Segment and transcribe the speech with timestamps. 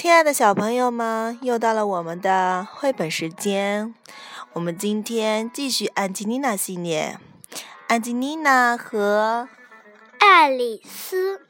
[0.00, 3.94] 亲爱的小朋友们，又到了我们的绘本时间。
[4.54, 7.18] 我们今天继续安吉丽娜系列，
[7.86, 9.46] 安吉丽娜和
[10.18, 11.46] 爱丽丝，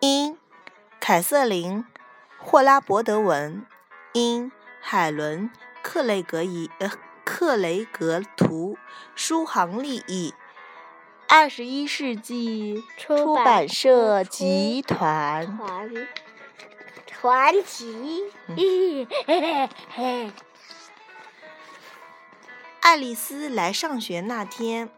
[0.00, 0.36] 因
[1.00, 1.78] 凯瑟琳·
[2.38, 3.64] 霍拉伯德文，
[4.12, 4.52] 因
[4.82, 5.48] 海伦·
[5.82, 6.92] 克雷格伊呃
[7.24, 8.76] 克雷格图，
[9.14, 10.34] 书行立译，
[11.26, 15.58] 二十一世纪出版社集团。
[17.20, 18.24] 传奇。
[22.80, 24.88] 爱丽丝来上学那天，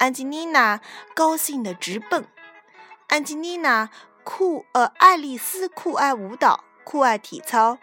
[0.00, 0.80] 安吉丽娜
[1.14, 2.24] 高兴的直蹦。
[3.06, 3.88] 安吉丽娜
[4.24, 7.78] 酷呃，爱丽丝酷爱舞蹈，酷爱体操。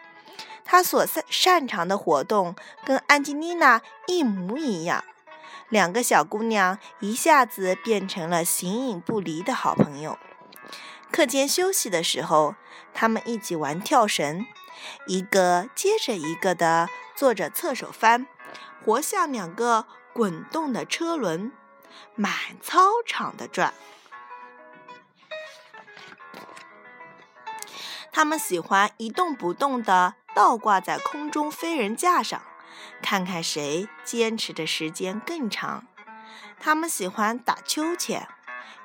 [0.66, 2.54] 她所擅擅长的活动
[2.84, 5.02] 跟安吉丽娜一模一样。
[5.70, 10.18] 两个小姑娘一下子变成了形影不离的好朋友。
[11.12, 12.56] 课间休息的时候，
[12.94, 14.46] 他们一起玩跳绳，
[15.06, 18.26] 一个接着一个的做着侧手翻，
[18.82, 21.52] 活像两个滚动的车轮，
[22.14, 22.32] 满
[22.62, 23.74] 操场的转。
[28.10, 32.42] 他们喜欢一动不动的倒挂在空中飞人架上，
[33.02, 35.86] 看看谁坚持的时间更长。
[36.58, 38.26] 他们喜欢打秋千。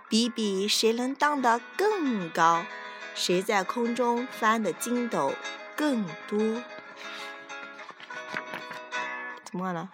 [0.10, 2.66] 比比谁能荡得更高，
[3.14, 5.34] 谁在空中翻的筋斗
[5.76, 6.64] 更多？
[9.44, 9.90] 怎么了？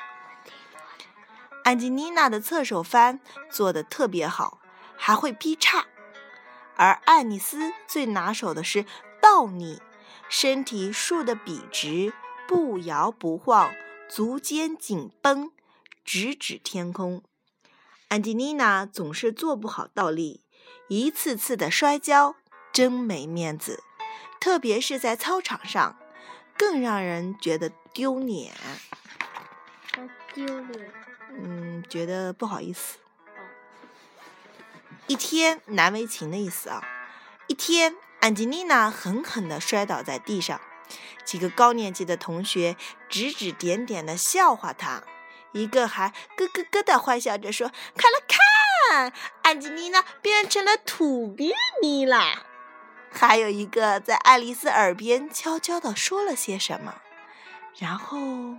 [1.63, 3.19] 安吉丽娜的侧手翻
[3.49, 4.59] 做的特别好，
[4.95, 5.85] 还会劈叉，
[6.75, 8.85] 而爱丽丝最拿手的是
[9.19, 9.81] 倒立，
[10.29, 12.13] 身体竖得笔直，
[12.47, 13.73] 不摇不晃，
[14.07, 15.51] 足尖紧绷，
[16.03, 17.23] 直指天空。
[18.13, 20.43] 安吉丽娜总是做不好倒立，
[20.87, 22.35] 一次次的摔跤，
[22.71, 23.81] 真没面子。
[24.39, 25.97] 特别是在操场上，
[26.55, 28.53] 更让人觉得丢脸。
[30.31, 30.91] 丢脸？
[31.41, 32.99] 嗯，觉得不好意思。
[35.07, 36.83] 一天难为情的意思啊。
[37.47, 40.61] 一天，安吉丽娜狠狠地摔倒在地上，
[41.25, 42.77] 几个高年级的同学
[43.09, 45.01] 指指点点的笑话她。
[45.53, 52.43] 一个还咯咯咯的坏笑着说：“看了看，安吉丽娜变成了土鳖妮啦。”
[53.15, 56.95] 还有一个在爱丽丝耳边悄悄地说了些什么，
[57.77, 58.57] 然后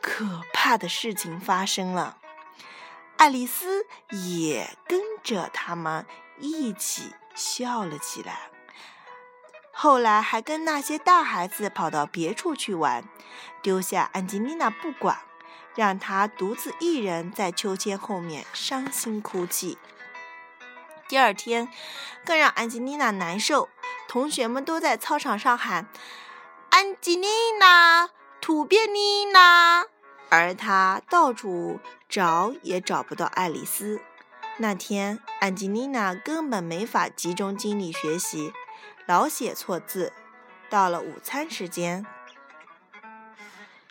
[0.00, 2.18] 可怕的事情发生了，
[3.16, 6.04] 爱丽丝也跟着他们
[6.38, 8.51] 一起笑了起来。
[9.82, 13.02] 后来还跟那些大孩子跑到别处去玩，
[13.60, 15.18] 丢下安吉丽娜不管，
[15.74, 19.76] 让她独自一人在秋千后面伤心哭泣。
[21.08, 21.68] 第二天，
[22.24, 23.68] 更让安吉丽娜难受，
[24.06, 25.88] 同学们都在操场上喊
[26.70, 27.26] ：“安吉丽
[27.58, 28.08] 娜，
[28.40, 29.86] 土便妮娜！”
[30.30, 34.00] 而她到处找也找不到爱丽丝。
[34.58, 38.52] 那天，安吉丽娜根本没法集中精力学习。
[39.06, 40.12] 老写错字，
[40.70, 42.06] 到了午餐时间，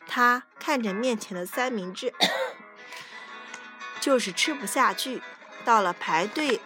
[0.08, 2.14] 他看着面前的三明治，
[4.00, 5.22] 就是吃不下去。
[5.64, 6.60] 到了排队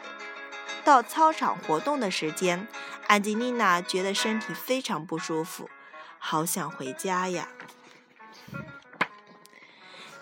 [0.86, 2.66] 到操场活动的时间，
[3.08, 5.70] 安吉丽娜觉得身体非常不舒服，
[6.18, 7.50] 好想回家呀。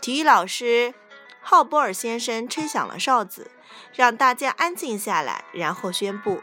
[0.02, 0.96] 体育老师
[1.40, 3.52] 浩波尔先生吹响了哨子，
[3.94, 6.42] 让大家安静下来，然后宣布。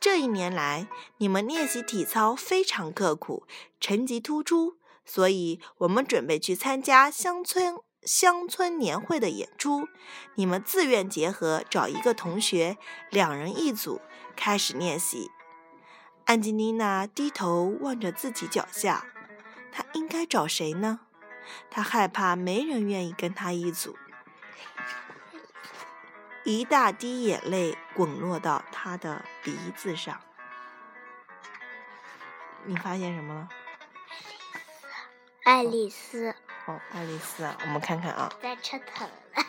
[0.00, 0.86] 这一年来，
[1.18, 3.46] 你们练习体操非常刻苦，
[3.80, 9.88] 成绩突出，所以我们准备去参加乡村乡村年会的演出。
[10.34, 12.76] 你们自愿结合，找一个同学，
[13.10, 14.00] 两人一组，
[14.34, 15.30] 开始练习。
[16.24, 19.06] 安吉丽娜低头望着自己脚下，
[19.70, 21.00] 她应该找谁呢？
[21.70, 23.96] 她害怕没人愿意跟她一组。
[26.44, 30.20] 一大滴眼泪滚落到他的鼻子上。
[32.64, 33.48] 你发现什么了？
[35.44, 36.34] 爱丽丝。
[36.66, 38.32] 哦，爱丽丝，我们看看啊。
[38.40, 39.44] 在吃疼了。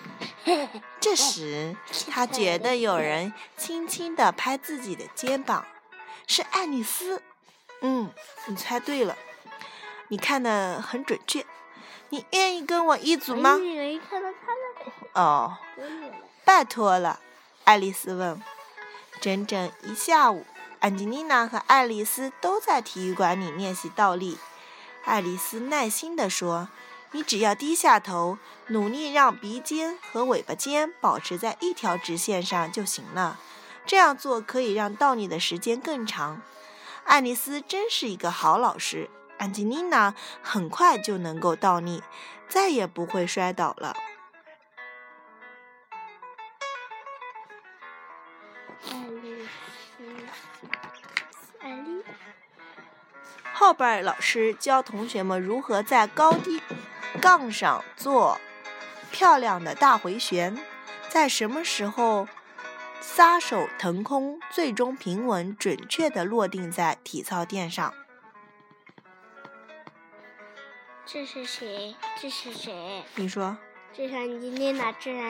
[0.99, 1.75] 这时，
[2.09, 5.65] 他觉得有人轻轻的拍自己的肩膀，
[6.27, 7.21] 是爱丽丝。
[7.81, 8.11] 嗯，
[8.47, 9.15] 你猜对了，
[10.07, 11.45] 你看的很准确。
[12.09, 13.57] 你愿意跟我一组吗？
[15.13, 15.57] 哦。
[16.45, 17.19] 拜托了，
[17.63, 18.41] 爱丽丝问。
[19.21, 20.45] 整整一下午，
[20.79, 24.37] 安吉丽娜和爱丽丝都在体育馆里练习倒立。
[25.05, 26.67] 爱丽丝耐心地说
[27.11, 28.37] ：“你只要低下头，
[28.67, 33.39] 努力让鼻尖和尾巴尖保持在一条直线上就行了。
[33.85, 36.41] 这样做可以让倒立的时间更长。”
[37.05, 39.09] 爱丽丝真是一个好老师。
[39.37, 42.03] 安吉丽娜很快就能够倒立，
[42.47, 43.95] 再也不会摔倒了。
[53.53, 56.61] 后边老师教同学们如何在高低
[57.21, 58.39] 杠上做
[59.11, 60.57] 漂亮的大回旋，
[61.07, 62.27] 在什么时候
[62.99, 67.93] 撒手腾空，最终平稳准确地落定在体操垫上。
[71.05, 71.95] 这是谁？
[72.19, 73.03] 这是谁？
[73.15, 73.55] 你说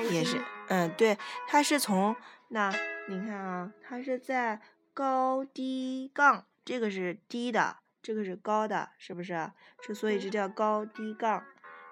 [0.04, 0.42] 也是？
[0.70, 1.18] 嗯，对，
[1.48, 2.16] 它是从
[2.48, 2.74] 那
[3.08, 4.62] 你看啊，它是在
[4.94, 9.52] 高低杠，这个是低的，这个是高的，是不是？
[9.82, 11.44] 是所以这叫高低杠，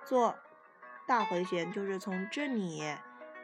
[0.06, 0.38] 做
[1.06, 2.96] 大回旋就是从这里，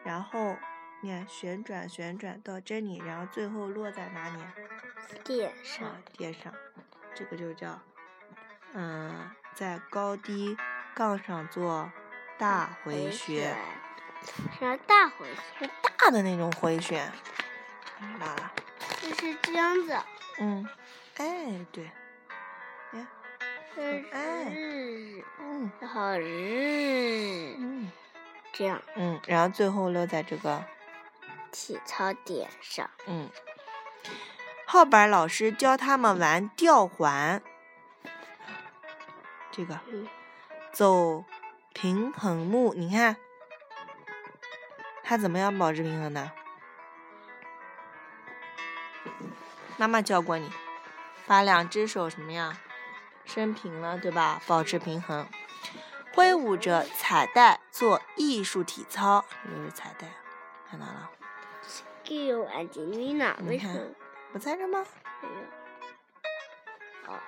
[0.03, 0.55] 然后
[1.01, 4.41] 你看旋转旋转到这里，然后最后落在哪里？
[5.23, 6.53] 垫上啊，垫上，
[7.13, 7.79] 这个就叫
[8.73, 10.57] 嗯，在高低
[10.93, 11.91] 杠上做
[12.37, 13.55] 大回旋。
[14.57, 15.27] 是要大回
[15.59, 17.09] 旋，大的那种回旋，
[17.99, 18.51] 明白了？
[19.01, 19.97] 就是这样子。
[20.39, 20.67] 嗯，
[21.17, 21.89] 哎，对，
[22.93, 23.07] 哎，
[23.73, 27.91] 是，嗯然后日嗯
[28.53, 30.63] 这样嗯，然后最后落在这个，
[31.51, 32.89] 体操点上。
[33.07, 33.29] 嗯，
[34.65, 37.41] 后边儿老师教他们玩吊环，
[39.51, 40.07] 这个嗯，
[40.71, 41.23] 走
[41.73, 43.15] 平衡木，你看，
[45.03, 46.31] 他怎么样保持平衡的？
[49.77, 50.49] 妈妈教过你，
[51.27, 52.57] 把两只手什么呀，
[53.25, 54.41] 伸平了，对吧？
[54.47, 55.27] 保持平衡，
[56.15, 60.07] 挥舞着彩带做艺术体操，这就是彩带，
[60.69, 61.11] 看到了？
[62.03, 63.91] 给我安吉丽娜，你看为什么？
[64.33, 64.83] 不在这吗？
[65.21, 65.35] 没有
[67.13, 67.19] 哦，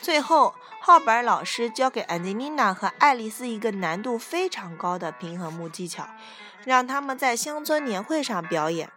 [0.00, 6.08] 最后，浩本儿老师教给安吉丽娜和爱丽丝一个难度非常高的平衡木技巧，
[6.64, 8.90] 让他们在乡村年会上表演。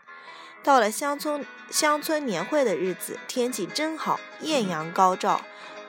[0.64, 5.42] 到了乡村乡村年会的日子，天气真好，艳阳高照，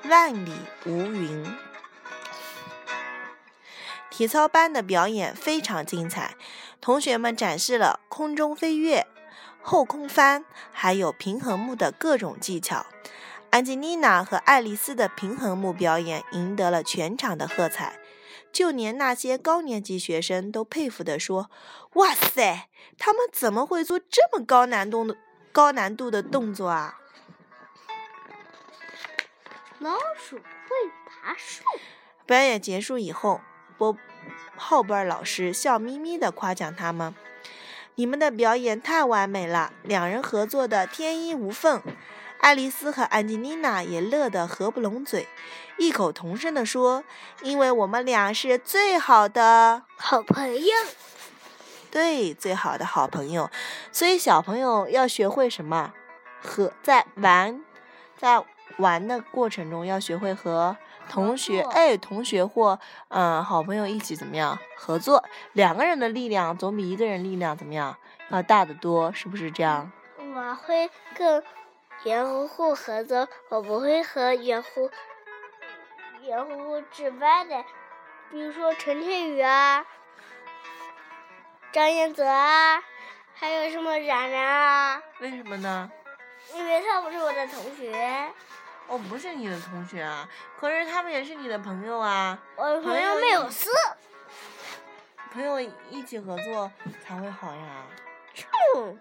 [0.05, 0.53] 万里
[0.85, 1.47] 无云。
[4.11, 6.37] 体操班的表演非常精彩，
[6.81, 9.07] 同学们展示了空中飞跃、
[9.61, 12.87] 后空翻，还有平衡木的各种技巧。
[13.51, 17.99] 安吉丽娜和爱丽丝的平衡木表演赢得了全场的喝彩，
[18.55, 21.51] 就连那些高年级学生都佩服地说
[21.95, 25.17] ：“哇塞，他们怎么会做这么高难度的
[25.51, 27.01] 高难度的动作啊
[29.81, 30.45] 老鼠会
[31.05, 31.65] 爬树。？”
[32.25, 33.41] 表演结束以后，
[33.77, 33.99] 波
[34.57, 37.13] 后边老师笑眯眯地夸奖他们
[37.97, 41.83] ：“你们的表演太完美了，两人合作的天衣无缝。”
[42.45, 45.27] 爱丽丝和安吉丽娜也乐得合不拢嘴，
[45.79, 47.03] 异口同声地说
[47.41, 50.73] ：“因为我们俩是最好的。”好朋友，
[51.91, 53.51] 对，最好的好朋友。
[53.91, 55.95] 所以小朋友要学会什么？
[56.43, 57.65] 和在玩，
[58.19, 58.45] 在
[58.77, 60.77] 玩的过程中要学会和
[61.09, 65.25] 同学，作哎，同学或嗯、好朋友一起怎么样合作？
[65.55, 67.97] 两个人的力量总比一个人力量怎么样
[68.29, 69.91] 要大得多，是不是这样？
[70.19, 71.43] 我会跟
[72.05, 74.91] 圆乎乎合作，我不会和圆乎
[76.23, 77.65] 圆乎乎之外的，
[78.31, 79.87] 比如说陈天宇啊、
[81.73, 82.83] 张彦泽啊，
[83.35, 85.91] 还有什么冉冉啊，为什么呢？
[86.55, 88.31] 因为他不是我的同学，
[88.87, 90.29] 哦，不是你的同学啊，
[90.61, 92.39] 可是他们也是你的朋友啊。
[92.57, 93.71] 我的朋朋友友没有事。
[95.33, 95.59] 朋友
[95.91, 96.71] 一起合作
[97.03, 97.87] 才会好呀。
[98.77, 99.01] 嗯，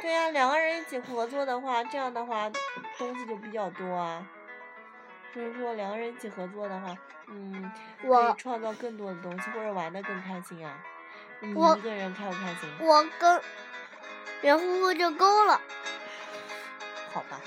[0.00, 2.50] 对呀、两个人一起合作的话，这样的话
[2.98, 4.26] 东西就比较多啊。
[5.34, 6.96] 就是说，两个人一起合作的话，
[7.28, 7.72] 嗯，
[8.02, 10.78] 可以创造更多的东西，或者玩的更开心啊。
[11.40, 12.70] 你我一个人开不开心？
[12.80, 13.40] 我跟
[14.42, 15.60] 圆乎乎就够了。
[17.12, 17.40] 好吧。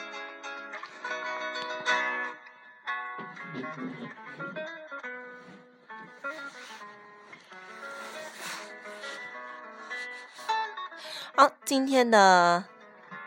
[11.39, 12.63] 好，今天的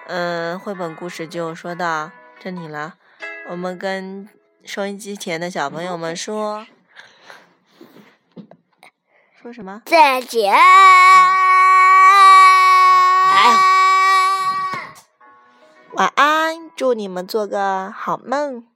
[0.08, 2.96] 嗯绘本故事就说到这里了。
[3.48, 4.28] 我们跟
[4.64, 6.66] 收音机前的小朋友们说，
[9.40, 9.82] 说什么？
[9.86, 10.52] 再见。
[15.92, 18.66] 晚安，祝你们做个好梦。